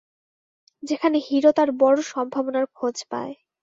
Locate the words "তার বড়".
1.51-1.99